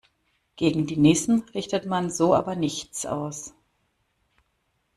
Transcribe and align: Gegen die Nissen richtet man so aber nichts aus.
Gegen 0.55 0.87
die 0.87 0.97
Nissen 0.97 1.43
richtet 1.53 1.85
man 1.85 2.09
so 2.09 2.33
aber 2.33 2.55
nichts 2.55 3.05
aus. 3.05 3.53